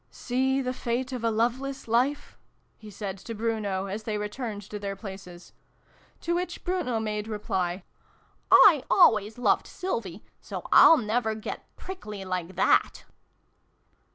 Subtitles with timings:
[0.09, 2.35] "Seethe fate of a loveless life!"
[2.79, 5.53] he said to Bruno, as they returned to their places.
[6.21, 7.83] To which Bruno made reply,"
[8.51, 13.05] I always loved Sylvie, so I'll never get prickly like that